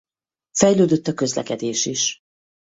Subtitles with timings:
[0.57, 2.17] Fejlődött a közlekedés is.